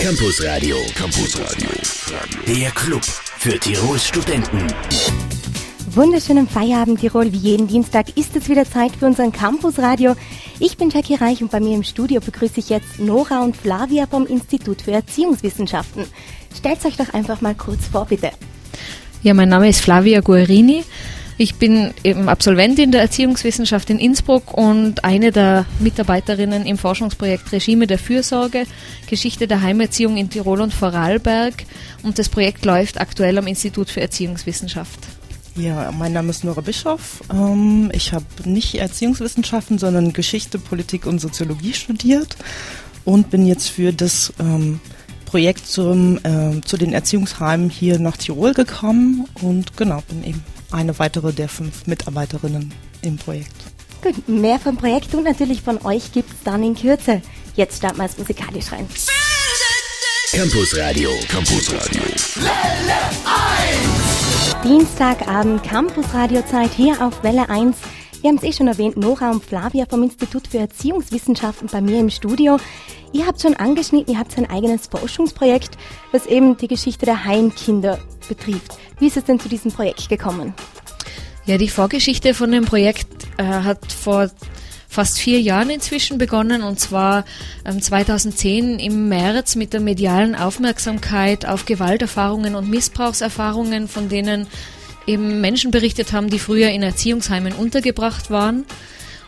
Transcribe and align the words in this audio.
Campus 0.00 0.40
Radio. 0.44 0.76
Campus 0.94 1.36
Radio. 1.40 1.68
Der 2.46 2.70
Club 2.70 3.02
für 3.04 3.58
Tirols 3.58 4.06
Studenten. 4.06 4.64
Wunderschönen 5.90 6.46
Feierabend 6.46 7.00
Tirol. 7.00 7.32
Wie 7.32 7.38
jeden 7.38 7.66
Dienstag 7.66 8.16
ist 8.16 8.36
es 8.36 8.48
wieder 8.48 8.64
Zeit 8.64 8.92
für 8.94 9.06
unseren 9.06 9.32
Campus 9.32 9.80
Radio. 9.80 10.14
Ich 10.60 10.76
bin 10.76 10.90
Jackie 10.90 11.16
Reich 11.16 11.42
und 11.42 11.50
bei 11.50 11.58
mir 11.58 11.74
im 11.74 11.82
Studio 11.82 12.20
begrüße 12.20 12.60
ich 12.60 12.68
jetzt 12.68 13.00
Nora 13.00 13.42
und 13.42 13.56
Flavia 13.56 14.06
vom 14.06 14.24
Institut 14.24 14.82
für 14.82 14.92
Erziehungswissenschaften. 14.92 16.04
Stellt 16.56 16.84
euch 16.84 16.96
doch 16.96 17.12
einfach 17.12 17.40
mal 17.40 17.56
kurz 17.56 17.86
vor, 17.88 18.04
bitte. 18.04 18.30
Ja, 19.24 19.34
mein 19.34 19.48
Name 19.48 19.68
ist 19.68 19.80
Flavia 19.80 20.20
Guarini. 20.20 20.84
Ich 21.40 21.54
bin 21.54 21.94
eben 22.02 22.28
Absolventin 22.28 22.90
der 22.90 23.00
Erziehungswissenschaft 23.00 23.90
in 23.90 24.00
Innsbruck 24.00 24.54
und 24.54 25.04
eine 25.04 25.30
der 25.30 25.66
Mitarbeiterinnen 25.78 26.66
im 26.66 26.76
Forschungsprojekt 26.76 27.52
Regime 27.52 27.86
der 27.86 28.00
Fürsorge, 28.00 28.64
Geschichte 29.08 29.46
der 29.46 29.62
Heimerziehung 29.62 30.16
in 30.16 30.30
Tirol 30.30 30.60
und 30.60 30.74
Vorarlberg. 30.74 31.64
Und 32.02 32.18
das 32.18 32.28
Projekt 32.28 32.64
läuft 32.64 33.00
aktuell 33.00 33.38
am 33.38 33.46
Institut 33.46 33.88
für 33.88 34.00
Erziehungswissenschaft. 34.00 34.98
Ja, 35.54 35.92
mein 35.96 36.12
Name 36.12 36.30
ist 36.30 36.42
Nora 36.42 36.60
Bischoff. 36.60 37.22
Ähm, 37.32 37.90
ich 37.92 38.12
habe 38.12 38.24
nicht 38.44 38.74
Erziehungswissenschaften, 38.74 39.78
sondern 39.78 40.12
Geschichte, 40.12 40.58
Politik 40.58 41.06
und 41.06 41.20
Soziologie 41.20 41.72
studiert 41.72 42.36
und 43.04 43.30
bin 43.30 43.46
jetzt 43.46 43.68
für 43.68 43.92
das 43.92 44.32
ähm, 44.40 44.80
Projekt 45.24 45.68
zum, 45.68 46.18
äh, 46.24 46.60
zu 46.64 46.76
den 46.76 46.92
Erziehungsheimen 46.92 47.70
hier 47.70 48.00
nach 48.00 48.16
Tirol 48.16 48.54
gekommen 48.54 49.28
und 49.40 49.76
genau, 49.76 50.02
bin 50.08 50.24
eben 50.24 50.42
eine 50.70 50.98
weitere 50.98 51.32
der 51.32 51.48
fünf 51.48 51.86
Mitarbeiterinnen 51.86 52.72
im 53.02 53.16
Projekt. 53.16 53.54
Gut, 54.02 54.28
mehr 54.28 54.58
vom 54.58 54.76
Projekt 54.76 55.14
und 55.14 55.24
natürlich 55.24 55.62
von 55.62 55.84
euch 55.84 56.12
gibt 56.12 56.30
es 56.30 56.36
dann 56.44 56.62
in 56.62 56.76
Kürze. 56.76 57.20
Jetzt 57.56 57.78
starten 57.78 57.98
wir 57.98 58.04
es 58.04 58.16
musikalisch 58.16 58.70
rein. 58.70 58.86
Campus 60.30 60.76
Radio. 60.76 61.10
Campus 61.28 61.72
Radio. 61.72 62.02
Dienstagabend 64.62 65.62
Campus 65.64 66.06
Radio 66.12 66.42
Zeit 66.42 66.70
hier 66.72 67.04
auf 67.04 67.22
Welle 67.24 67.48
1. 67.48 67.76
Wir 68.20 68.30
haben 68.30 68.38
es 68.38 68.42
eh 68.42 68.52
schon 68.52 68.66
erwähnt, 68.66 68.96
Nora 68.96 69.30
und 69.30 69.44
Flavia 69.44 69.86
vom 69.88 70.02
Institut 70.02 70.48
für 70.48 70.58
Erziehungswissenschaften 70.58 71.68
bei 71.70 71.80
mir 71.80 72.00
im 72.00 72.10
Studio. 72.10 72.58
Ihr 73.12 73.26
habt 73.26 73.40
schon 73.40 73.54
angeschnitten, 73.54 74.12
ihr 74.12 74.18
habt 74.18 74.36
ein 74.36 74.50
eigenes 74.50 74.88
Forschungsprojekt, 74.88 75.78
was 76.10 76.26
eben 76.26 76.56
die 76.56 76.66
Geschichte 76.66 77.06
der 77.06 77.24
Heimkinder 77.24 78.00
betrifft. 78.28 78.76
Wie 78.98 79.06
ist 79.06 79.16
es 79.16 79.24
denn 79.24 79.38
zu 79.38 79.48
diesem 79.48 79.70
Projekt 79.70 80.08
gekommen? 80.08 80.52
Ja, 81.46 81.58
die 81.58 81.68
Vorgeschichte 81.68 82.34
von 82.34 82.50
dem 82.50 82.64
Projekt 82.64 83.06
äh, 83.36 83.44
hat 83.44 83.92
vor 83.92 84.28
fast 84.88 85.18
vier 85.18 85.40
Jahren 85.40 85.70
inzwischen 85.70 86.18
begonnen 86.18 86.62
und 86.62 86.80
zwar 86.80 87.24
ähm, 87.64 87.80
2010 87.80 88.80
im 88.80 89.08
März 89.08 89.54
mit 89.54 89.72
der 89.72 89.80
medialen 89.80 90.34
Aufmerksamkeit 90.34 91.46
auf 91.46 91.66
Gewalterfahrungen 91.66 92.56
und 92.56 92.68
Missbrauchserfahrungen, 92.68 93.86
von 93.86 94.08
denen 94.08 94.48
eben 95.08 95.40
Menschen 95.40 95.70
berichtet 95.70 96.12
haben, 96.12 96.30
die 96.30 96.38
früher 96.38 96.68
in 96.68 96.82
Erziehungsheimen 96.82 97.52
untergebracht 97.54 98.30
waren. 98.30 98.64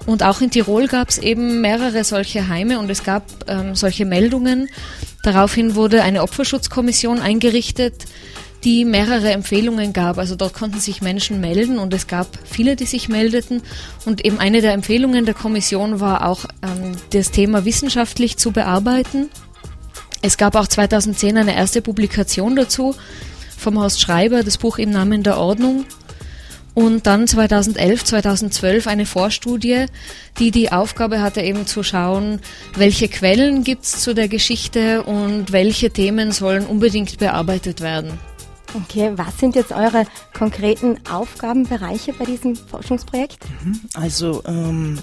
Und 0.07 0.23
auch 0.23 0.41
in 0.41 0.51
Tirol 0.51 0.87
gab 0.87 1.09
es 1.09 1.19
eben 1.19 1.61
mehrere 1.61 2.05
solche 2.05 2.49
Heime 2.49 2.79
und 2.79 2.91
es 2.91 3.05
gab 3.05 3.25
ähm, 3.49 3.75
solche 3.75 4.05
Meldungen. 4.05 4.69
Daraufhin 5.23 5.75
wurde 5.75 6.03
eine 6.03 6.23
Opferschutzkommission 6.23 7.21
eingerichtet, 7.21 8.07
die 8.65 8.85
mehrere 8.85 9.31
Empfehlungen 9.31 9.93
gab. 9.93 10.19
Also 10.19 10.37
dort 10.37 10.55
konnten 10.55 10.81
sich 10.81 11.03
Menschen 11.03 11.41
melden 11.41 11.79
und 11.79 11.93
es 11.93 12.07
gab 12.07 12.27
viele, 12.45 12.77
die 12.77 12.87
sich 12.87 13.09
meldeten. 13.09 13.63
Und 14.07 14.25
eben 14.25 14.39
eine 14.39 14.63
der 14.63 14.73
Empfehlungen 14.73 15.27
der 15.27 15.35
Kommission 15.35 16.01
war 16.01 16.27
auch, 16.27 16.47
ähm, 16.63 16.93
das 17.13 17.31
Thema 17.31 17.65
wissenschaftlich 17.65 18.39
zu 18.39 18.53
bearbeiten. 18.53 19.29
Es 20.23 20.37
gab 20.37 20.55
auch 20.55 20.67
2010 20.67 21.39
eine 21.39 21.57
erste 21.57 21.83
Publikation 21.83 22.57
dazu 22.57 22.95
vom 23.61 23.79
Horst 23.79 24.01
Schreiber, 24.01 24.43
das 24.43 24.59
Buch 24.59 24.79
im 24.79 24.91
Namen 24.91 25.23
der 25.23 25.39
Ordnung. 25.39 25.85
Und 26.75 27.07
dann 27.07 27.27
2011, 27.27 28.05
2012 28.05 28.87
eine 28.87 29.05
Vorstudie, 29.05 29.87
die 30.39 30.51
die 30.51 30.73
Aufgabe 30.73 31.21
hatte, 31.21 31.41
eben 31.41 31.67
zu 31.67 31.83
schauen, 31.83 32.41
welche 32.77 33.09
Quellen 33.09 33.65
gibt 33.65 33.85
es 33.85 34.01
zu 34.01 34.15
der 34.15 34.29
Geschichte 34.29 35.03
und 35.03 35.53
welche 35.53 35.91
Themen 35.91 36.33
sollen 36.33 36.65
unbedingt 36.67 37.19
bearbeitet 37.19 37.81
werden. 37.81 38.19
Okay, 38.73 39.11
was 39.17 39.37
sind 39.39 39.57
jetzt 39.57 39.73
eure 39.73 40.07
konkreten 40.33 40.97
Aufgabenbereiche 41.11 42.13
bei 42.13 42.25
diesem 42.25 42.55
Forschungsprojekt? 42.55 43.45
Also 43.95 44.43
ähm, 44.47 44.99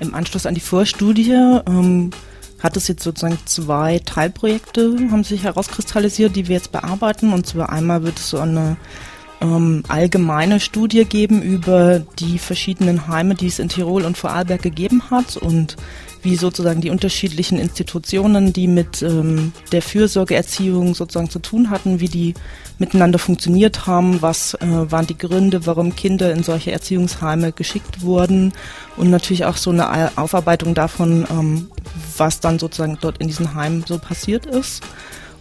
im 0.00 0.14
Anschluss 0.14 0.46
an 0.46 0.54
die 0.54 0.60
Vorstudie 0.60 1.32
ähm, 1.32 2.10
hat 2.62 2.76
es 2.76 2.88
jetzt 2.88 3.02
sozusagen 3.02 3.38
zwei 3.46 4.00
Teilprojekte, 4.04 4.96
haben 5.10 5.24
sich 5.24 5.44
herauskristallisiert, 5.44 6.36
die 6.36 6.48
wir 6.48 6.56
jetzt 6.56 6.72
bearbeiten. 6.72 7.32
Und 7.32 7.46
zwar 7.46 7.70
einmal 7.70 8.02
wird 8.02 8.18
es 8.18 8.30
so 8.30 8.38
eine 8.38 8.76
ähm, 9.40 9.82
allgemeine 9.88 10.60
Studie 10.60 11.04
geben 11.04 11.42
über 11.42 12.00
die 12.18 12.38
verschiedenen 12.38 13.08
Heime, 13.08 13.34
die 13.34 13.46
es 13.46 13.58
in 13.58 13.68
Tirol 13.68 14.04
und 14.04 14.18
Vorarlberg 14.18 14.62
gegeben 14.62 15.10
hat 15.10 15.36
und 15.36 15.76
wie 16.22 16.36
sozusagen 16.36 16.80
die 16.80 16.90
unterschiedlichen 16.90 17.58
Institutionen, 17.58 18.52
die 18.52 18.68
mit 18.68 19.00
ähm, 19.02 19.52
der 19.72 19.80
Fürsorgeerziehung 19.80 20.94
sozusagen 20.94 21.30
zu 21.30 21.38
tun 21.38 21.70
hatten, 21.70 22.00
wie 22.00 22.08
die 22.08 22.34
miteinander 22.78 23.18
funktioniert 23.18 23.86
haben, 23.86 24.20
was 24.20 24.54
äh, 24.54 24.66
waren 24.90 25.06
die 25.06 25.16
Gründe, 25.16 25.66
warum 25.66 25.96
Kinder 25.96 26.32
in 26.32 26.42
solche 26.42 26.72
Erziehungsheime 26.72 27.52
geschickt 27.52 28.02
wurden 28.02 28.52
und 28.96 29.10
natürlich 29.10 29.46
auch 29.46 29.56
so 29.56 29.70
eine 29.70 30.18
Aufarbeitung 30.18 30.74
davon, 30.74 31.26
ähm, 31.30 31.70
was 32.16 32.40
dann 32.40 32.58
sozusagen 32.58 32.98
dort 33.00 33.18
in 33.18 33.28
diesen 33.28 33.54
Heimen 33.54 33.84
so 33.86 33.98
passiert 33.98 34.44
ist. 34.44 34.82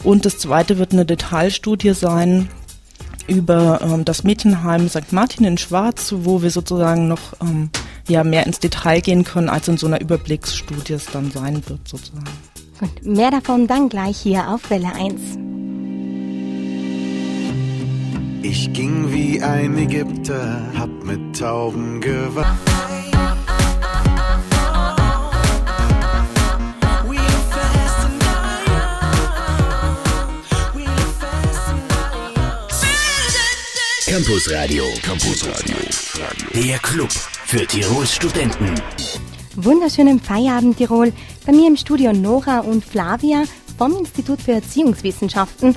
Und 0.04 0.26
das 0.26 0.38
zweite 0.38 0.78
wird 0.78 0.94
eine 0.94 1.06
Detailstudie 1.06 1.94
sein, 1.94 2.48
über 3.30 3.80
ähm, 3.82 4.06
das 4.06 4.24
Mädchenheim 4.24 4.90
St. 4.90 5.12
Martin 5.14 5.46
in 5.46 5.58
Schwarz, 5.58 6.14
wo 6.18 6.42
wir 6.42 6.50
sozusagen 6.50 7.08
noch 7.08 7.34
ähm, 7.42 7.70
ja, 8.08 8.24
mehr 8.24 8.46
ins 8.46 8.60
Detail 8.60 9.02
gehen 9.02 9.24
können, 9.24 9.50
als 9.50 9.68
in 9.68 9.78
so 9.78 9.88
einer 9.88 10.02
Überblicksstudie 10.02 10.94
es 10.94 11.06
dann 11.06 11.32
sein 11.32 11.62
wird 11.68 11.88
sozusagen. 11.88 12.26
Und 12.82 13.06
mehr 13.06 13.32
davon 13.32 13.68
dann 13.68 13.90
gleich 13.90 14.18
hier 14.18 14.50
auf 14.50 14.70
Welle 14.70 14.94
1. 14.96 15.38
Ich 18.42 18.72
ging 18.74 19.12
wie 19.12 19.42
ein 19.42 19.78
Ägypter, 19.78 20.62
hab 20.78 20.90
mit 21.04 21.38
Tauben 21.38 22.00
gewacht. 22.02 22.58
Campus 34.20 34.52
Radio. 34.52 34.84
Campus 35.02 35.48
Radio. 35.48 35.78
Der 36.54 36.78
Club 36.80 37.10
für 37.10 37.66
Tirols 37.66 38.14
Studenten. 38.14 38.76
Wunderschönen 39.56 40.20
Feierabend 40.20 40.76
Tirol. 40.76 41.14
Bei 41.46 41.54
mir 41.54 41.70
im 41.70 41.78
Studio 41.78 42.12
Nora 42.12 42.60
und 42.60 42.84
Flavia 42.84 43.46
vom 43.78 43.96
Institut 43.96 44.42
für 44.42 44.52
Erziehungswissenschaften. 44.52 45.74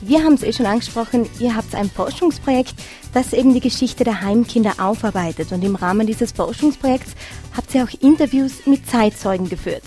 Wir 0.00 0.22
haben 0.22 0.34
es 0.34 0.44
eh 0.44 0.52
schon 0.52 0.66
angesprochen, 0.66 1.28
ihr 1.40 1.56
habt 1.56 1.74
ein 1.74 1.90
Forschungsprojekt, 1.90 2.74
das 3.14 3.32
eben 3.32 3.52
die 3.52 3.58
Geschichte 3.58 4.04
der 4.04 4.20
Heimkinder 4.20 4.74
aufarbeitet. 4.78 5.50
Und 5.50 5.64
im 5.64 5.74
Rahmen 5.74 6.06
dieses 6.06 6.30
Forschungsprojekts 6.30 7.16
habt 7.56 7.74
ihr 7.74 7.82
auch 7.82 8.00
Interviews 8.00 8.64
mit 8.64 8.88
Zeitzeugen 8.88 9.48
geführt. 9.48 9.82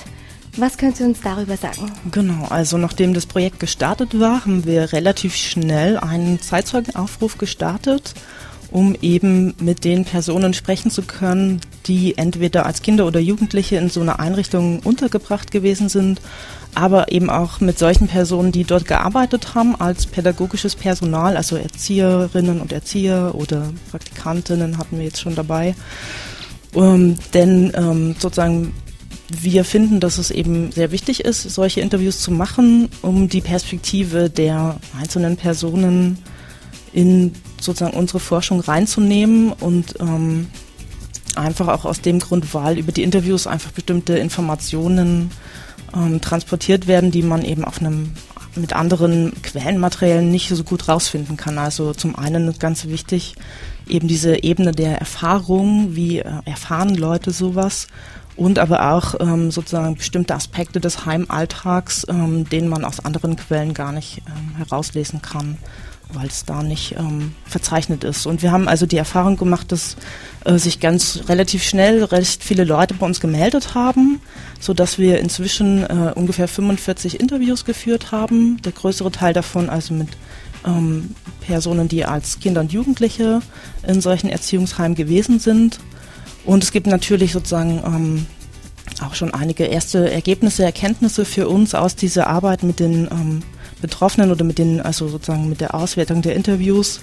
Was 0.58 0.78
könnt 0.78 1.00
ihr 1.02 1.06
uns 1.06 1.20
darüber 1.22 1.58
sagen? 1.58 1.92
Genau, 2.12 2.46
also 2.50 2.78
nachdem 2.78 3.14
das 3.14 3.26
Projekt 3.26 3.60
gestartet 3.60 4.18
war, 4.20 4.46
haben 4.46 4.66
wir 4.66 4.94
relativ 4.94 5.36
schnell 5.36 5.98
einen 5.98 6.42
Zeitzeugenaufruf 6.42 7.38
gestartet, 7.38 8.14
um 8.72 8.96
eben 9.02 9.54
mit 9.60 9.84
den 9.84 10.06
Personen 10.06 10.54
sprechen 10.54 10.92
zu 10.92 11.02
können, 11.02 11.60
die 11.88 12.18
entweder 12.18 12.66
als 12.66 12.82
Kinder 12.82 13.06
oder 13.06 13.20
Jugendliche 13.20 13.76
in 13.76 13.90
so 13.90 14.00
einer 14.00 14.20
Einrichtung 14.22 14.80
untergebracht 14.80 15.52
gewesen 15.52 15.90
sind, 15.90 16.22
aber 16.74 17.12
eben 17.12 17.30
auch 17.30 17.60
mit 17.60 17.78
solchen 17.78 18.08
Personen, 18.08 18.54
die 18.54 18.64
dort 18.64 18.86
gearbeitet 18.86 19.56
haben 19.56 19.76
als 19.76 20.06
pädagogisches 20.06 20.76
Personal, 20.76 21.36
also 21.36 21.58
Erzieherinnen 21.58 22.62
und 22.62 22.72
Erzieher 22.72 23.34
oder 23.36 23.74
Praktikantinnen 23.92 24.78
hatten 24.78 24.98
wir 24.98 25.06
jetzt 25.06 25.20
schon 25.20 25.36
dabei. 25.36 25.76
Ähm, 26.74 27.18
denn 27.34 27.72
ähm, 27.76 28.16
sozusagen 28.20 28.74
wir 29.30 29.66
finden, 29.66 30.00
dass 30.00 30.18
es 30.18 30.32
eben 30.32 30.72
sehr 30.72 30.92
wichtig 30.92 31.26
ist, 31.26 31.42
solche 31.42 31.82
Interviews 31.82 32.20
zu 32.20 32.32
machen, 32.32 32.90
um 33.02 33.28
die 33.28 33.42
Perspektive 33.42 34.30
der 34.30 34.78
einzelnen 35.00 35.36
Personen 35.36 36.20
in 36.94 37.34
sozusagen 37.60 37.98
unsere 37.98 38.20
Forschung 38.20 38.60
reinzunehmen 38.60 39.52
und 39.52 39.96
ähm, 40.00 40.48
einfach 41.36 41.68
auch 41.68 41.86
aus 41.86 42.02
dem 42.02 42.20
Grund, 42.20 42.54
weil 42.54 42.78
über 42.78 42.92
die 42.92 43.04
Interviews 43.04 43.48
einfach 43.48 43.72
bestimmte 43.72 44.18
Informationen 44.18 45.32
ähm, 45.94 46.22
transportiert 46.22 46.88
werden, 46.88 47.12
die 47.12 47.24
man 47.24 47.44
eben 47.44 47.66
auf 47.66 47.80
einem 47.80 48.14
mit 48.56 48.74
anderen 48.74 49.34
Quellenmaterialien 49.42 50.32
nicht 50.32 50.48
so 50.48 50.64
gut 50.64 50.88
rausfinden 50.88 51.36
kann. 51.36 51.58
Also 51.58 51.94
zum 51.94 52.16
einen 52.16 52.58
ganz 52.58 52.86
wichtig 52.86 53.36
eben 53.88 54.08
diese 54.08 54.44
Ebene 54.44 54.72
der 54.72 54.98
Erfahrung, 54.98 55.96
wie 55.96 56.20
äh, 56.20 56.32
erfahren 56.46 56.96
Leute 56.96 57.32
sowas 57.32 57.88
und 58.36 58.60
aber 58.60 58.92
auch 58.92 59.16
ähm, 59.20 59.52
sozusagen 59.52 59.96
bestimmte 59.96 60.36
Aspekte 60.36 60.80
des 60.80 61.06
Heimalltags, 61.06 62.06
ähm, 62.10 62.48
denen 62.50 62.68
man 62.68 62.84
aus 62.84 63.00
anderen 63.00 63.36
Quellen 63.36 63.74
gar 63.74 63.92
nicht 63.92 64.22
ähm, 64.28 64.56
herauslesen 64.58 65.22
kann, 65.22 65.58
weil 66.12 66.28
es 66.28 66.44
da 66.44 66.62
nicht 66.62 66.96
ähm, 66.98 67.34
verzeichnet 67.46 68.04
ist. 68.04 68.26
Und 68.26 68.42
wir 68.42 68.52
haben 68.52 68.68
also 68.68 68.86
die 68.86 68.98
Erfahrung 68.98 69.38
gemacht, 69.38 69.72
dass 69.72 69.96
äh, 70.44 70.58
sich 70.58 70.80
ganz 70.80 71.22
relativ 71.30 71.64
schnell 71.64 72.04
recht 72.04 72.44
viele 72.44 72.66
Leute 72.66 72.94
bei 72.94 73.06
uns 73.06 73.22
gemeldet 73.22 73.74
haben, 73.74 74.20
so 74.60 74.74
dass 74.74 74.98
wir 74.98 75.20
inzwischen 75.20 75.84
äh, 75.84 76.12
ungefähr 76.14 76.48
45 76.48 77.20
Interviews 77.20 77.64
geführt 77.64 78.12
haben. 78.12 78.62
Der 78.64 78.74
größere 78.74 79.12
Teil 79.12 79.34
davon 79.34 79.70
also 79.70 79.94
mit 79.94 80.10
ähm, 80.66 81.16
Personen, 81.42 81.88
die 81.88 82.06
als 82.06 82.40
Kinder 82.40 82.62
und 82.62 82.74
Jugendliche 82.74 83.42
in 83.88 84.02
solchen 84.02 84.30
Erziehungsheimen 84.30 84.96
gewesen 84.96 85.40
sind. 85.40 85.80
Und 86.46 86.64
es 86.64 86.72
gibt 86.72 86.88
natürlich 86.88 87.34
sozusagen 87.34 87.82
ähm, 87.86 88.26
auch 89.02 89.16
schon 89.16 89.34
einige 89.34 89.66
erste 89.66 90.12
Ergebnisse, 90.12 90.64
Erkenntnisse 90.64 91.26
für 91.26 91.48
uns 91.48 91.74
aus 91.74 91.96
dieser 91.96 92.28
Arbeit 92.28 92.64
mit 92.64 92.80
den 92.80 93.08
ähm, 93.12 93.44
Betroffenen 93.82 94.32
oder 94.32 94.44
mit 94.44 94.58
den, 94.58 94.82
also 94.82 95.08
sozusagen 95.08 95.50
mit 95.50 95.62
der 95.62 95.76
Auswertung 95.76 96.22
der 96.22 96.36
Interviews. 96.36 97.02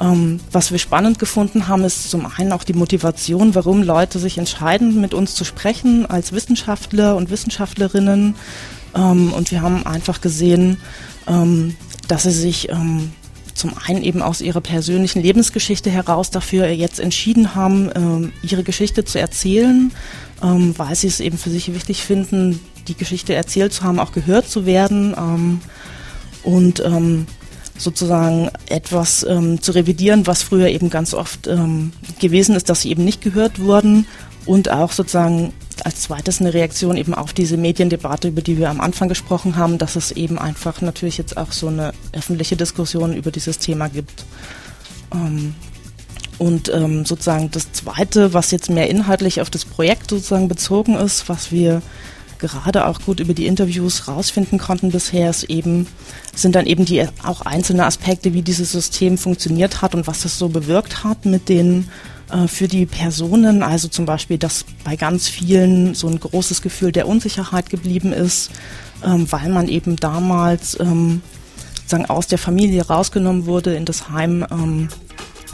Ähm, 0.00 0.40
was 0.52 0.70
wir 0.72 0.78
spannend 0.78 1.18
gefunden 1.18 1.68
haben, 1.68 1.84
ist 1.84 2.10
zum 2.10 2.26
einen 2.26 2.52
auch 2.52 2.64
die 2.64 2.72
Motivation, 2.72 3.54
warum 3.54 3.82
Leute 3.82 4.18
sich 4.18 4.38
entscheiden, 4.38 5.00
mit 5.00 5.14
uns 5.14 5.34
zu 5.34 5.44
sprechen 5.44 6.06
als 6.06 6.32
Wissenschaftler 6.32 7.16
und 7.16 7.30
Wissenschaftlerinnen. 7.30 8.34
Ähm, 8.94 9.32
und 9.32 9.50
wir 9.50 9.62
haben 9.62 9.86
einfach 9.86 10.20
gesehen, 10.20 10.78
ähm, 11.26 11.76
dass 12.08 12.24
sie 12.24 12.32
sich 12.32 12.70
ähm, 12.70 13.12
zum 13.60 13.72
einen 13.86 14.02
eben 14.02 14.22
aus 14.22 14.40
ihrer 14.40 14.62
persönlichen 14.62 15.20
Lebensgeschichte 15.20 15.90
heraus 15.90 16.30
dafür 16.30 16.68
jetzt 16.68 16.98
entschieden 16.98 17.54
haben, 17.54 17.90
ähm, 17.94 18.32
ihre 18.42 18.62
Geschichte 18.62 19.04
zu 19.04 19.20
erzählen, 19.20 19.92
ähm, 20.42 20.74
weil 20.78 20.94
sie 20.94 21.08
es 21.08 21.20
eben 21.20 21.36
für 21.36 21.50
sich 21.50 21.72
wichtig 21.74 22.02
finden, 22.02 22.58
die 22.88 22.96
Geschichte 22.96 23.34
erzählt 23.34 23.74
zu 23.74 23.82
haben, 23.82 23.98
auch 23.98 24.12
gehört 24.12 24.48
zu 24.48 24.64
werden 24.64 25.14
ähm, 25.16 25.60
und 26.42 26.82
sozusagen 27.76 28.50
etwas 28.68 29.20
zu 29.20 29.72
revidieren, 29.72 30.26
was 30.26 30.42
früher 30.42 30.68
eben 30.68 30.90
ganz 30.90 31.14
oft 31.14 31.48
gewesen 32.18 32.54
ist, 32.54 32.68
dass 32.68 32.82
sie 32.82 32.90
eben 32.90 33.04
nicht 33.04 33.22
gehört 33.22 33.58
wurden 33.58 34.06
und 34.46 34.70
auch 34.70 34.92
sozusagen 34.92 35.52
als 35.84 36.02
zweites 36.02 36.40
eine 36.40 36.52
Reaktion 36.52 36.96
eben 36.96 37.14
auf 37.14 37.32
diese 37.32 37.56
Mediendebatte, 37.56 38.28
über 38.28 38.42
die 38.42 38.58
wir 38.58 38.70
am 38.70 38.80
Anfang 38.80 39.08
gesprochen 39.08 39.56
haben, 39.56 39.78
dass 39.78 39.96
es 39.96 40.12
eben 40.12 40.38
einfach 40.38 40.80
natürlich 40.80 41.18
jetzt 41.18 41.36
auch 41.36 41.52
so 41.52 41.68
eine 41.68 41.92
öffentliche 42.12 42.56
Diskussion 42.56 43.14
über 43.14 43.30
dieses 43.30 43.58
Thema 43.58 43.88
gibt. 43.88 44.24
Ähm, 45.12 45.54
und 46.38 46.72
ähm, 46.72 47.04
sozusagen 47.04 47.50
das 47.50 47.72
Zweite, 47.72 48.32
was 48.32 48.50
jetzt 48.50 48.70
mehr 48.70 48.88
inhaltlich 48.88 49.40
auf 49.42 49.50
das 49.50 49.66
Projekt 49.66 50.08
sozusagen 50.08 50.48
bezogen 50.48 50.94
ist, 50.94 51.28
was 51.28 51.52
wir 51.52 51.82
gerade 52.38 52.86
auch 52.86 53.00
gut 53.02 53.20
über 53.20 53.34
die 53.34 53.46
Interviews 53.46 54.08
rausfinden 54.08 54.58
konnten 54.58 54.90
bisher, 54.90 55.28
ist 55.28 55.44
eben, 55.44 55.86
sind 56.34 56.54
dann 56.54 56.64
eben 56.64 56.86
die 56.86 57.06
auch 57.22 57.42
einzelne 57.42 57.84
Aspekte, 57.84 58.32
wie 58.32 58.40
dieses 58.40 58.72
System 58.72 59.18
funktioniert 59.18 59.82
hat 59.82 59.94
und 59.94 60.06
was 60.06 60.22
das 60.22 60.38
so 60.38 60.48
bewirkt 60.48 61.04
hat 61.04 61.26
mit 61.26 61.50
den 61.50 61.88
für 62.46 62.68
die 62.68 62.86
Personen, 62.86 63.62
also 63.62 63.88
zum 63.88 64.06
Beispiel, 64.06 64.38
dass 64.38 64.64
bei 64.84 64.96
ganz 64.96 65.28
vielen 65.28 65.94
so 65.94 66.08
ein 66.08 66.20
großes 66.20 66.62
Gefühl 66.62 66.92
der 66.92 67.08
Unsicherheit 67.08 67.70
geblieben 67.70 68.12
ist, 68.12 68.50
ähm, 69.04 69.30
weil 69.30 69.48
man 69.48 69.68
eben 69.68 69.96
damals 69.96 70.78
ähm, 70.78 71.22
sozusagen 71.76 72.06
aus 72.06 72.26
der 72.26 72.38
Familie 72.38 72.86
rausgenommen 72.86 73.46
wurde, 73.46 73.74
in 73.74 73.84
das 73.84 74.10
Heim 74.10 74.46
ähm, 74.50 74.88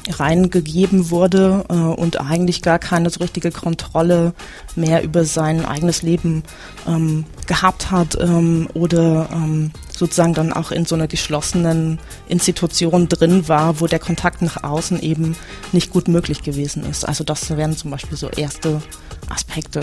reingegeben 0.09 1.11
wurde 1.11 1.65
äh, 1.69 1.75
und 1.75 2.21
eigentlich 2.21 2.63
gar 2.63 2.79
keine 2.79 3.11
so 3.11 3.21
richtige 3.21 3.51
Kontrolle 3.51 4.35
mehr 4.75 5.03
über 5.03 5.25
sein 5.25 5.65
eigenes 5.65 6.03
Leben 6.03 6.43
ähm, 6.87 7.25
gehabt 7.47 7.91
hat 7.91 8.17
ähm, 8.21 8.69
oder 8.75 9.29
ähm, 9.33 9.73
sozusagen 9.91 10.35
dann 10.35 10.53
auch 10.53 10.71
in 10.71 10.85
so 10.85 10.95
einer 10.95 11.07
geschlossenen 11.09 11.99
Institution 12.29 13.09
drin 13.09 13.49
war, 13.49 13.81
wo 13.81 13.87
der 13.87 13.99
Kontakt 13.99 14.43
nach 14.43 14.63
außen 14.63 15.01
eben 15.01 15.37
nicht 15.73 15.91
gut 15.91 16.09
möglich 16.09 16.43
gewesen 16.43 16.85
ist. 16.89 17.07
Also 17.07 17.25
das 17.25 17.57
wären 17.57 17.77
zum 17.77 17.91
Beispiel 17.91 18.17
so 18.17 18.29
erste 18.29 18.83
Aspekte. 19.29 19.83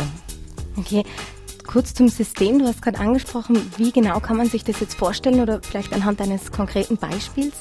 Okay. 0.77 1.03
Kurz 1.65 1.93
zum 1.93 2.09
System, 2.09 2.59
du 2.59 2.65
hast 2.65 2.81
gerade 2.81 2.99
angesprochen, 2.99 3.57
wie 3.77 3.91
genau 3.91 4.19
kann 4.19 4.35
man 4.35 4.49
sich 4.49 4.65
das 4.65 4.81
jetzt 4.81 4.95
vorstellen 4.95 5.39
oder 5.39 5.61
vielleicht 5.61 5.93
anhand 5.93 6.19
eines 6.19 6.51
konkreten 6.51 6.97
Beispiels? 6.97 7.53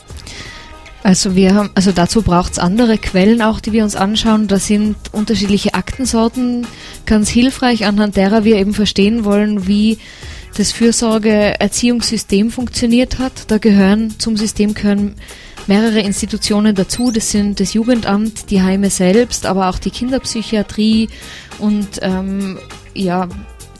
Also 1.03 1.35
wir 1.35 1.55
haben, 1.55 1.71
also 1.75 1.91
dazu 1.91 2.23
braucht 2.23 2.53
es 2.53 2.59
andere 2.59 2.97
Quellen 2.97 3.43
auch, 3.43 3.61
die 3.61 3.73
wir 3.73 3.83
uns 3.83 3.97
anschauen. 3.97 4.47
Da 4.47 4.59
sind 4.59 4.97
unterschiedliche 5.11 5.75
Aktensorten 5.75 6.67
ganz 7.07 7.29
hilfreich, 7.29 7.87
anhand 7.87 8.17
derer 8.17 8.45
wir 8.45 8.57
eben 8.57 8.73
verstehen 8.73 9.25
wollen, 9.25 9.67
wie 9.67 9.99
das 10.57 10.71
Fürsorge-Erziehungssystem 10.73 12.51
funktioniert 12.51 13.19
hat. 13.19 13.51
Da 13.51 13.59
gehören 13.59 14.19
zum 14.19 14.37
System 14.37 14.75
gehören 14.75 15.15
mehrere 15.67 16.01
Institutionen 16.01 16.75
dazu. 16.75 17.11
Das 17.11 17.31
sind 17.31 17.59
das 17.59 17.75
Jugendamt, 17.75 18.51
die 18.51 18.63
Heime 18.63 18.91
selbst, 18.91 19.47
aber 19.47 19.69
auch 19.69 19.79
die 19.79 19.91
Kinderpsychiatrie 19.91 21.09
und 21.59 21.89
ähm, 22.03 22.59
ja 22.95 23.25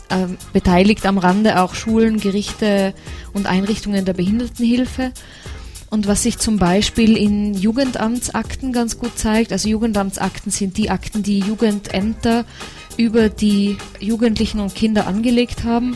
äh, 0.09 0.27
beteiligt 0.51 1.05
am 1.05 1.17
Rande 1.17 1.61
auch 1.61 1.73
Schulen, 1.75 2.19
Gerichte 2.19 2.93
und 3.33 3.47
Einrichtungen 3.47 4.03
der 4.03 4.13
Behindertenhilfe. 4.13 5.11
Und 5.93 6.07
was 6.07 6.23
sich 6.23 6.39
zum 6.39 6.57
Beispiel 6.57 7.15
in 7.15 7.53
Jugendamtsakten 7.53 8.73
ganz 8.73 8.97
gut 8.97 9.15
zeigt, 9.15 9.51
also 9.51 9.69
Jugendamtsakten 9.69 10.51
sind 10.51 10.75
die 10.77 10.89
Akten, 10.89 11.21
die 11.21 11.37
Jugendämter 11.37 12.45
über 12.97 13.29
die 13.29 13.77
Jugendlichen 13.99 14.59
und 14.59 14.73
Kinder 14.73 15.05
angelegt 15.05 15.65
haben. 15.65 15.95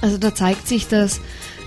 Also 0.00 0.16
da 0.16 0.32
zeigt 0.32 0.68
sich, 0.68 0.86
dass 0.86 1.20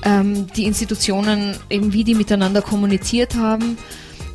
ähm, 0.05 0.47
die 0.55 0.63
Institutionen 0.63 1.57
eben 1.69 1.91
wie 1.91 2.05
die 2.05 2.15
miteinander 2.15 2.61
kommuniziert 2.61 3.35
haben. 3.35 3.77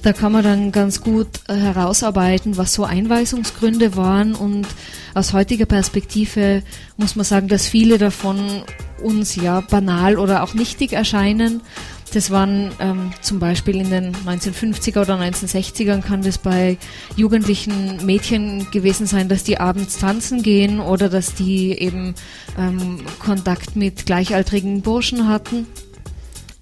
Da 0.02 0.12
kann 0.12 0.32
man 0.32 0.44
dann 0.44 0.70
ganz 0.70 1.00
gut 1.00 1.28
äh, 1.49 1.55
herausarbeiten, 1.55 2.58
was 2.58 2.75
so 2.75 2.84
Einweisungsgründe 2.84 3.96
waren 3.96 4.34
und 4.34 4.66
aus 5.14 5.32
heutiger 5.32 5.64
Perspektive 5.64 6.62
muss 6.99 7.16
man 7.16 7.25
sagen, 7.25 7.49
dass 7.49 7.66
viele 7.66 7.96
davon 7.96 8.62
uns 9.02 9.34
ja 9.34 9.60
banal 9.62 10.19
oder 10.19 10.43
auch 10.43 10.52
nichtig 10.55 10.93
erscheinen. 10.93 11.62
Das 12.10 12.31
waren 12.31 12.72
ähm, 12.81 13.12
zum 13.20 13.38
Beispiel 13.38 13.76
in 13.76 13.90
den 13.90 14.14
1950er 14.14 15.02
oder 15.02 15.19
1960ern 15.20 16.00
kann 16.00 16.22
das 16.22 16.38
bei 16.38 16.78
jugendlichen 17.16 18.05
Mädchen 18.06 18.70
gewesen 18.70 19.06
sein, 19.06 19.28
dass 19.28 19.44
die 19.44 19.58
abends 19.58 19.99
tanzen 19.99 20.43
gehen 20.43 20.81
oder 20.81 21.08
dass 21.08 21.34
die 21.34 21.72
eben 21.72 22.14
ähm, 22.58 23.00
Kontakt 23.19 23.76
mit 23.76 24.06
gleichaltrigen 24.06 24.82
Burschen 24.82 25.28
hatten. 25.28 25.66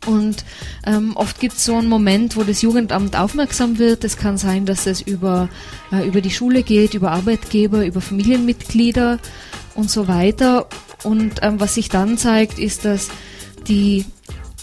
Und 0.07 0.45
ähm, 0.87 1.13
oft 1.17 1.41
gibt 1.41 1.55
es 1.57 1.65
so 1.65 1.77
einen 1.77 1.89
Moment, 1.89 2.37
wo 2.37 2.45
das 2.45 2.63
Jugendamt 2.63 3.17
aufmerksam 3.19 3.79
wird. 3.79 4.05
Es 4.05 4.17
kann 4.17 4.39
sein, 4.39 4.65
dass 4.65 4.87
es 4.87 5.01
über, 5.01 5.49
äh, 5.93 6.07
über 6.07 6.21
die 6.21 6.31
Schule 6.31 6.63
geht, 6.63 6.95
über 6.95 7.11
Arbeitgeber, 7.11 7.85
über 7.85 8.01
Familienmitglieder 8.01 9.19
und 9.75 9.91
so 9.91 10.07
weiter. 10.07 10.69
Und 11.03 11.41
ähm, 11.43 11.61
was 11.61 11.75
sich 11.75 11.89
dann 11.89 12.19
zeigt, 12.19 12.59
ist, 12.59 12.85
dass 12.85 13.09
die 13.67 14.05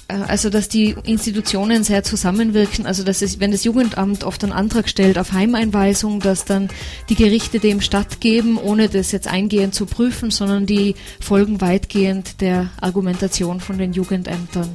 also 0.07 0.49
dass 0.49 0.69
die 0.69 0.95
Institutionen 1.03 1.83
sehr 1.83 2.03
zusammenwirken, 2.03 2.85
also 2.85 3.03
dass 3.03 3.21
es, 3.21 3.39
wenn 3.39 3.51
das 3.51 3.63
Jugendamt 3.63 4.23
oft 4.23 4.43
einen 4.43 4.53
Antrag 4.53 4.89
stellt 4.89 5.17
auf 5.17 5.31
Heimeinweisung, 5.31 6.19
dass 6.19 6.45
dann 6.45 6.69
die 7.09 7.15
Gerichte 7.15 7.59
dem 7.59 7.81
stattgeben, 7.81 8.57
ohne 8.57 8.89
das 8.89 9.11
jetzt 9.11 9.27
eingehend 9.27 9.73
zu 9.73 9.85
prüfen, 9.85 10.31
sondern 10.31 10.65
die 10.65 10.95
folgen 11.19 11.61
weitgehend 11.61 12.41
der 12.41 12.69
Argumentation 12.79 13.59
von 13.59 13.77
den 13.77 13.93
Jugendämtern. 13.93 14.69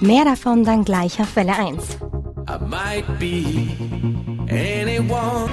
Mehr 0.00 0.24
davon 0.24 0.64
dann 0.64 0.84
gleich 0.84 1.20
auf 1.20 1.36
Welle 1.36 1.56
1. 1.56 1.98
I 2.48 2.58
might 2.64 3.18
be 3.18 3.68
anyone. 4.48 5.50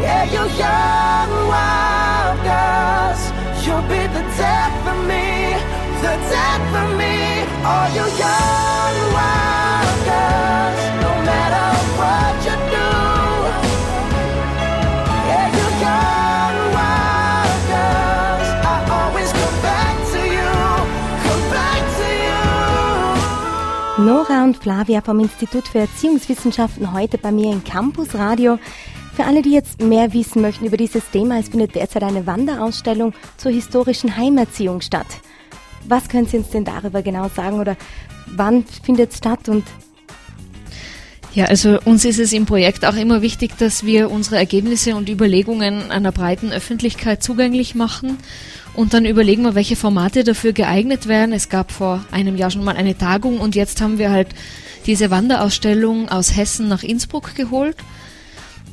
Yeah, 0.00 0.24
you 0.24 0.44
young 0.58 1.30
wild 1.48 2.42
girls, 2.42 3.32
you'll 3.64 3.82
be 3.82 4.02
the 4.12 4.22
death 4.36 4.81
death 6.16 6.74
of 6.82 6.88
me. 6.96 7.44
All 7.64 7.88
you 7.96 8.06
young 8.18 8.96
wild 9.16 9.98
girls, 10.08 10.80
no 11.04 11.10
matter 11.28 11.68
what 11.98 12.34
you 12.46 12.56
do. 12.76 12.90
Yeah, 15.28 15.46
you 15.58 15.68
young 15.86 16.56
wild 16.76 17.60
girls, 17.72 18.48
I 18.64 18.76
always 18.96 19.30
come 19.32 19.58
back 19.62 19.96
to 20.12 20.20
you, 20.36 20.52
come 21.24 21.44
back 21.50 21.82
to 21.98 22.08
you. 22.26 24.04
Nora 24.04 24.44
und 24.44 24.56
Flavia 24.56 25.00
vom 25.00 25.20
Institut 25.20 25.68
für 25.68 25.80
Erziehungswissenschaften 25.80 26.92
heute 26.92 27.18
bei 27.18 27.30
mir 27.30 27.52
im 27.52 27.62
Campus 27.64 28.14
Radio. 28.14 28.58
Für 29.14 29.24
alle, 29.24 29.42
die 29.42 29.52
jetzt 29.52 29.82
mehr 29.82 30.14
wissen 30.14 30.40
möchten 30.40 30.64
über 30.64 30.78
dieses 30.78 31.10
Thema, 31.10 31.38
es 31.38 31.50
findet 31.50 31.74
derzeit 31.74 32.02
eine 32.02 32.26
Wanderausstellung 32.26 33.12
zur 33.36 33.52
historischen 33.52 34.16
Heimerziehung 34.16 34.80
statt. 34.80 35.06
Was 35.88 36.08
können 36.08 36.26
Sie 36.26 36.38
uns 36.38 36.50
denn 36.50 36.64
darüber 36.64 37.02
genau 37.02 37.28
sagen 37.28 37.60
oder 37.60 37.76
wann 38.26 38.64
findet 38.82 39.12
es 39.12 39.18
statt 39.18 39.48
und 39.48 39.64
Ja, 41.34 41.46
also 41.46 41.78
uns 41.84 42.04
ist 42.04 42.18
es 42.18 42.32
im 42.32 42.44
Projekt 42.44 42.84
auch 42.84 42.96
immer 42.96 43.22
wichtig, 43.22 43.56
dass 43.56 43.84
wir 43.84 44.10
unsere 44.10 44.36
Ergebnisse 44.36 44.94
und 44.96 45.08
Überlegungen 45.08 45.90
einer 45.90 46.12
breiten 46.12 46.52
Öffentlichkeit 46.52 47.22
zugänglich 47.22 47.74
machen. 47.74 48.18
Und 48.74 48.94
dann 48.94 49.04
überlegen 49.04 49.42
wir, 49.42 49.54
welche 49.54 49.76
Formate 49.76 50.24
dafür 50.24 50.52
geeignet 50.52 51.06
wären. 51.06 51.32
Es 51.32 51.48
gab 51.48 51.72
vor 51.72 52.04
einem 52.10 52.36
Jahr 52.36 52.50
schon 52.50 52.64
mal 52.64 52.76
eine 52.76 52.96
Tagung 52.96 53.40
und 53.40 53.54
jetzt 53.54 53.80
haben 53.80 53.98
wir 53.98 54.10
halt 54.10 54.28
diese 54.86 55.10
Wanderausstellung 55.10 56.08
aus 56.08 56.36
Hessen 56.36 56.68
nach 56.68 56.82
Innsbruck 56.82 57.34
geholt. 57.34 57.76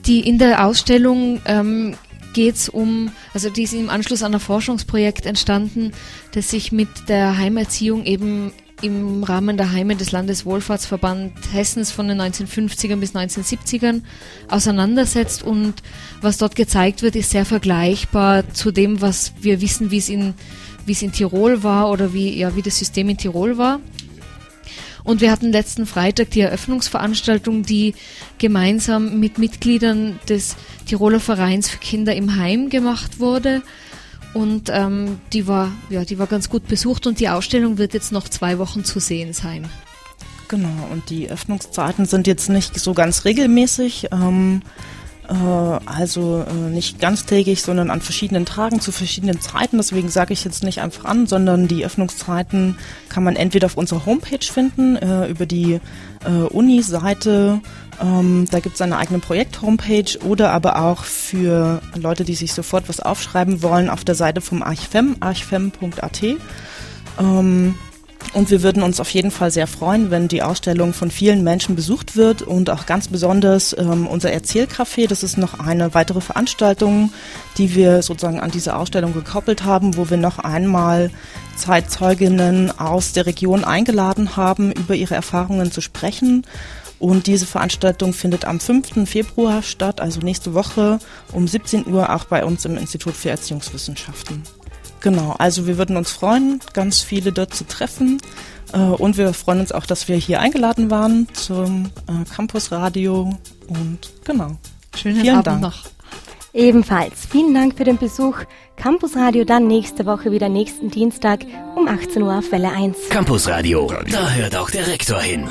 Die 0.05 0.21
in 0.21 0.37
der 0.37 0.65
Ausstellung 0.65 1.41
ähm, 1.45 1.95
geht 2.33 2.55
es 2.55 2.69
um, 2.69 3.11
also 3.33 3.49
die 3.49 3.63
ist 3.63 3.73
im 3.73 3.89
Anschluss 3.89 4.23
an 4.23 4.33
ein 4.33 4.39
Forschungsprojekt 4.39 5.25
entstanden, 5.25 5.91
das 6.33 6.49
sich 6.49 6.71
mit 6.71 6.89
der 7.07 7.37
Heimerziehung 7.37 8.05
eben 8.05 8.51
im 8.81 9.23
Rahmen 9.23 9.57
der 9.57 9.71
Heime 9.71 9.95
des 9.95 10.11
Landeswohlfahrtsverband 10.11 11.33
Hessens 11.51 11.91
von 11.91 12.07
den 12.07 12.21
1950ern 12.21 12.97
bis 12.97 13.13
1970ern 13.13 14.01
auseinandersetzt 14.47 15.43
und 15.43 15.75
was 16.21 16.37
dort 16.37 16.55
gezeigt 16.55 17.01
wird, 17.01 17.15
ist 17.15 17.31
sehr 17.31 17.45
vergleichbar 17.45 18.53
zu 18.53 18.71
dem, 18.71 19.01
was 19.01 19.33
wir 19.41 19.61
wissen, 19.61 19.91
wie 19.91 19.97
es 19.97 20.09
in, 20.09 20.33
wie 20.85 20.93
es 20.93 21.01
in 21.01 21.11
Tirol 21.11 21.63
war 21.63 21.89
oder 21.89 22.13
wie, 22.13 22.37
ja, 22.37 22.55
wie 22.55 22.61
das 22.61 22.79
System 22.79 23.09
in 23.09 23.17
Tirol 23.17 23.57
war. 23.57 23.79
Und 25.03 25.21
wir 25.21 25.31
hatten 25.31 25.51
letzten 25.51 25.85
Freitag 25.85 26.31
die 26.31 26.41
Eröffnungsveranstaltung, 26.41 27.63
die 27.63 27.93
gemeinsam 28.37 29.19
mit 29.19 29.37
Mitgliedern 29.37 30.19
des 30.27 30.55
Tiroler 30.85 31.19
Vereins 31.19 31.69
für 31.69 31.77
Kinder 31.77 32.15
im 32.15 32.35
Heim 32.35 32.69
gemacht 32.69 33.19
wurde. 33.19 33.61
Und 34.33 34.69
ähm, 34.71 35.19
die, 35.33 35.47
war, 35.47 35.71
ja, 35.89 36.05
die 36.05 36.19
war 36.19 36.27
ganz 36.27 36.49
gut 36.49 36.67
besucht 36.67 37.07
und 37.07 37.19
die 37.19 37.29
Ausstellung 37.29 37.77
wird 37.77 37.93
jetzt 37.93 38.11
noch 38.11 38.29
zwei 38.29 38.59
Wochen 38.59 38.83
zu 38.83 38.99
sehen 38.99 39.33
sein. 39.33 39.67
Genau, 40.47 40.87
und 40.91 41.09
die 41.09 41.29
Öffnungszeiten 41.29 42.05
sind 42.05 42.25
jetzt 42.27 42.49
nicht 42.49 42.79
so 42.79 42.93
ganz 42.93 43.25
regelmäßig. 43.25 44.07
Ähm, 44.11 44.61
äh, 44.61 44.98
also 45.33 46.43
äh, 46.47 46.69
nicht 46.69 46.99
ganztägig, 46.99 47.61
sondern 47.61 47.91
an 47.91 48.01
verschiedenen 48.01 48.45
Tagen 48.45 48.81
zu 48.81 48.91
verschiedenen 48.91 49.39
Zeiten. 49.39 49.77
Deswegen 49.77 50.09
sage 50.09 50.33
ich 50.33 50.43
jetzt 50.43 50.63
nicht 50.63 50.81
einfach 50.81 51.05
an, 51.05 51.27
sondern 51.27 51.67
die 51.67 51.85
Öffnungszeiten 51.85 52.77
kann 53.09 53.23
man 53.23 53.35
entweder 53.35 53.67
auf 53.67 53.77
unserer 53.77 54.05
Homepage 54.05 54.45
finden, 54.45 54.95
äh, 54.95 55.27
über 55.27 55.45
die 55.45 55.79
Uni-Seite. 56.51 57.61
Ähm, 58.01 58.45
da 58.51 58.59
gibt 58.59 58.75
es 58.75 58.81
eine 58.81 58.97
eigene 58.97 59.19
Projekt-Homepage 59.19 60.17
oder 60.25 60.51
aber 60.51 60.81
auch 60.83 61.05
für 61.05 61.81
Leute, 61.95 62.25
die 62.25 62.35
sich 62.35 62.53
sofort 62.53 62.89
was 62.89 62.99
aufschreiben 62.99 63.61
wollen, 63.63 63.89
auf 63.89 64.03
der 64.03 64.15
Seite 64.15 64.41
vom 64.41 64.61
Archfem, 64.61 65.15
archfem.at. 65.21 66.23
Und 68.33 68.51
wir 68.51 68.61
würden 68.61 68.83
uns 68.83 68.99
auf 68.99 69.09
jeden 69.09 69.31
Fall 69.31 69.49
sehr 69.49 69.65
freuen, 69.65 70.11
wenn 70.11 70.27
die 70.27 70.43
Ausstellung 70.43 70.93
von 70.93 71.09
vielen 71.09 71.43
Menschen 71.43 71.75
besucht 71.75 72.15
wird 72.15 72.43
und 72.43 72.69
auch 72.69 72.85
ganz 72.85 73.07
besonders 73.07 73.75
ähm, 73.77 74.05
unser 74.05 74.29
Erzählcafé. 74.31 75.07
Das 75.07 75.23
ist 75.23 75.37
noch 75.37 75.59
eine 75.59 75.95
weitere 75.95 76.21
Veranstaltung, 76.21 77.11
die 77.57 77.73
wir 77.73 78.03
sozusagen 78.03 78.39
an 78.39 78.51
diese 78.51 78.75
Ausstellung 78.75 79.13
gekoppelt 79.13 79.63
haben, 79.63 79.97
wo 79.97 80.11
wir 80.11 80.17
noch 80.17 80.37
einmal 80.37 81.09
Zeitzeuginnen 81.55 82.77
aus 82.79 83.13
der 83.13 83.25
Region 83.25 83.63
eingeladen 83.63 84.35
haben, 84.35 84.71
über 84.71 84.93
ihre 84.93 85.15
Erfahrungen 85.15 85.71
zu 85.71 85.81
sprechen. 85.81 86.45
Und 86.99 87.27
diese 87.27 87.47
Veranstaltung 87.47 88.13
findet 88.13 88.45
am 88.45 88.59
5. 88.59 89.09
Februar 89.09 89.63
statt, 89.63 90.01
also 90.01 90.19
nächste 90.19 90.53
Woche 90.53 90.99
um 91.31 91.47
17 91.47 91.87
Uhr 91.87 92.13
auch 92.13 92.25
bei 92.25 92.45
uns 92.45 92.65
im 92.65 92.77
Institut 92.77 93.15
für 93.15 93.29
Erziehungswissenschaften. 93.29 94.43
Genau, 95.01 95.35
also 95.37 95.67
wir 95.67 95.77
würden 95.77 95.97
uns 95.97 96.11
freuen, 96.11 96.59
ganz 96.73 97.01
viele 97.01 97.31
dort 97.31 97.53
zu 97.53 97.65
treffen. 97.65 98.19
Äh, 98.73 98.77
und 98.77 99.17
wir 99.17 99.33
freuen 99.33 99.59
uns 99.59 99.71
auch, 99.71 99.85
dass 99.85 100.07
wir 100.07 100.17
hier 100.17 100.39
eingeladen 100.39 100.91
waren 100.91 101.27
zum 101.33 101.91
äh, 102.07 102.25
Campus 102.33 102.71
Radio. 102.71 103.37
Und 103.67 103.99
genau. 104.25 104.57
Schönen 104.95 105.21
Vielen 105.21 105.35
Abend 105.35 105.47
Dank. 105.47 105.61
noch. 105.61 105.83
Ebenfalls 106.53 107.27
vielen 107.29 107.53
Dank 107.53 107.77
für 107.77 107.83
den 107.83 107.97
Besuch. 107.97 108.37
Campus 108.75 109.15
Radio 109.15 109.43
dann 109.43 109.67
nächste 109.67 110.05
Woche 110.05 110.31
wieder 110.31 110.49
nächsten 110.49 110.89
Dienstag 110.89 111.45
um 111.75 111.87
18 111.87 112.23
Uhr 112.23 112.39
auf 112.39 112.51
Welle 112.51 112.71
1. 112.71 112.97
Campus 113.09 113.47
Radio, 113.47 113.91
da 114.09 114.31
hört 114.31 114.55
auch 114.55 114.71
der 114.71 114.87
Rektor 114.87 115.21
hin. 115.21 115.47